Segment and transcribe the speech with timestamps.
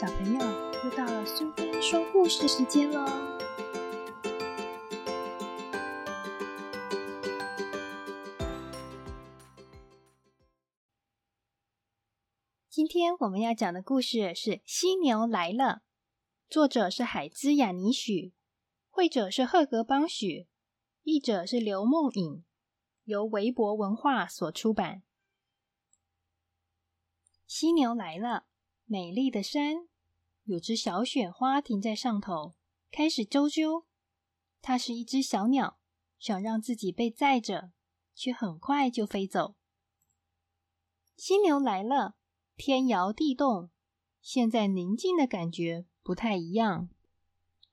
[0.00, 0.38] 小朋友，
[0.84, 3.04] 又到了苏菲说故事时间喽！
[12.70, 15.64] 今天我们要讲的故事是《犀牛来了》，
[16.48, 18.32] 作者是海兹雅尼许，
[18.88, 20.46] 绘者是赫格邦许，
[21.02, 22.44] 译者是刘梦颖，
[23.02, 25.02] 由韦博文化所出版。
[27.48, 28.46] 犀牛来了，
[28.84, 29.88] 美丽的山。
[30.48, 32.54] 有只小雪花停在上头，
[32.90, 33.84] 开始啾啾。
[34.62, 35.78] 它是一只小鸟，
[36.18, 37.70] 想让自己被载着，
[38.14, 39.56] 却很快就飞走。
[41.18, 42.14] 犀牛来了，
[42.56, 43.68] 天摇地动。
[44.22, 46.88] 现在宁静的感觉不太一样。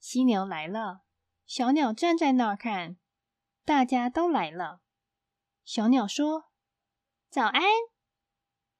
[0.00, 1.02] 犀牛来了，
[1.44, 2.96] 小鸟站在那儿看，
[3.66, 4.80] 大家都来了。
[5.62, 6.46] 小鸟说
[7.28, 7.62] ：“早安。”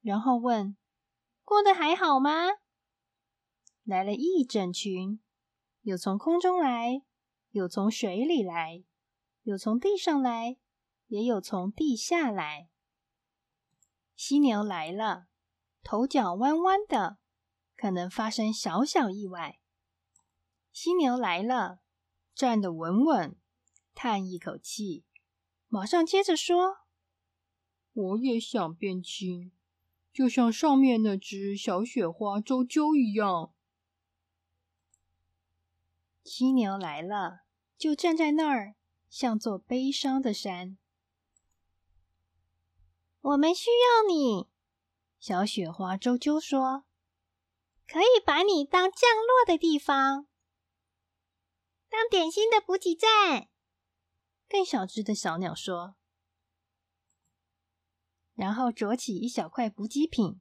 [0.01, 0.79] 然后问
[1.45, 2.49] ：“过得还好吗？”
[3.85, 5.21] 来了一整群，
[5.81, 7.03] 有从空中来，
[7.51, 8.85] 有从水里来，
[9.43, 10.57] 有从地上来，
[11.09, 12.69] 也有从地下来。
[14.15, 15.27] 犀牛来了，
[15.83, 17.19] 头脚弯弯的，
[17.77, 19.59] 可能发生小小意外。
[20.71, 21.81] 犀牛来了，
[22.35, 23.37] 站得稳稳，
[23.95, 25.05] 叹一口气，
[25.67, 26.77] 马上接着说
[27.93, 29.51] ：“我也想变轻，
[30.13, 33.52] 就像上面那只小雪花周啾一样。”
[36.35, 37.43] 犀牛来了，
[37.77, 38.75] 就站在那儿，
[39.11, 40.79] 像座悲伤的山。
[43.21, 44.49] 我们需要你，
[45.21, 46.85] 小雪花啾啾说
[47.87, 50.27] ：“可以把你当降落的地方，
[51.91, 53.51] 当点心的补给站。”
[54.49, 55.97] 更小只的小鸟说，
[58.33, 60.41] 然后啄起一小块补给品，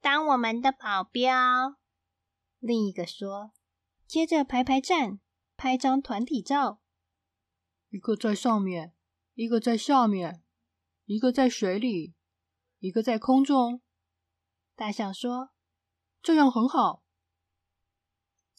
[0.00, 1.74] 当我们的保镖。
[2.60, 3.50] 另一个说。
[4.10, 5.20] 接着排排站，
[5.56, 6.82] 拍张团体照。
[7.90, 8.92] 一个在上面，
[9.34, 10.42] 一个在下面，
[11.04, 12.16] 一个在水里，
[12.80, 13.80] 一个在空中。
[14.74, 15.50] 大象说
[16.20, 17.04] ：“这样很好。”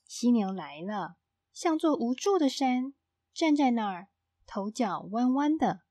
[0.08, 1.18] 犀牛来了，
[1.52, 2.94] 像座无助的山，
[3.34, 4.08] 站在那儿，
[4.46, 5.82] 头脚弯弯的。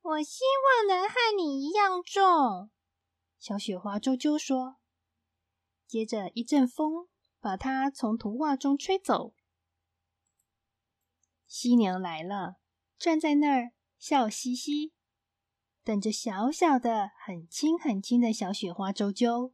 [0.00, 2.70] 我希望能和你一样重。
[3.38, 4.76] 小雪花啾啾说。
[5.86, 7.08] 接着一阵风。
[7.46, 9.32] 把它从图画中吹走。
[11.46, 12.56] 犀牛来了，
[12.98, 13.70] 站在那儿
[14.00, 14.92] 笑嘻嘻，
[15.84, 19.52] 等着小小的、很轻很轻的小雪花啾啾。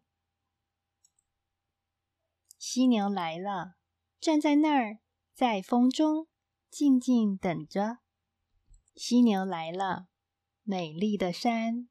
[2.56, 3.74] 犀牛来了，
[4.18, 5.00] 站在那儿
[5.34, 6.28] 在风中
[6.70, 7.98] 静静等着。
[8.94, 10.08] 犀牛来了，
[10.62, 11.90] 美丽的山。